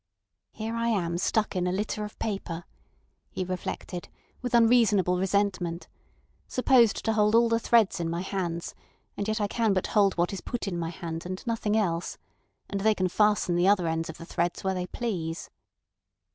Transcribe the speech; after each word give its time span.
"Here 0.49 0.73
I 0.75 0.87
am 0.87 1.19
stuck 1.19 1.55
in 1.55 1.67
a 1.67 1.71
litter 1.71 2.03
of 2.03 2.17
paper," 2.17 2.63
he 3.29 3.43
reflected, 3.45 4.09
with 4.41 4.55
unreasonable 4.55 5.19
resentment, 5.19 5.87
"supposed 6.47 7.05
to 7.05 7.13
hold 7.13 7.35
all 7.35 7.47
the 7.47 7.59
threads 7.59 7.99
in 7.99 8.09
my 8.09 8.21
hands, 8.21 8.73
and 9.15 9.27
yet 9.27 9.39
I 9.39 9.45
can 9.45 9.73
but 9.73 9.85
hold 9.93 10.15
what 10.17 10.33
is 10.33 10.41
put 10.41 10.67
in 10.67 10.79
my 10.79 10.89
hand, 10.89 11.23
and 11.27 11.45
nothing 11.45 11.77
else. 11.77 12.17
And 12.67 12.81
they 12.81 12.95
can 12.95 13.09
fasten 13.09 13.55
the 13.55 13.67
other 13.67 13.87
ends 13.87 14.09
of 14.09 14.17
the 14.17 14.25
threads 14.25 14.63
where 14.63 14.73
they 14.73 14.87
please." 14.87 15.51